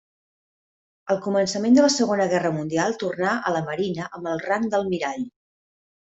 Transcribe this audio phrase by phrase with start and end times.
[1.15, 5.27] Al començament de la Segona Guerra Mundial tornà a la Marina amb el rang d'almirall.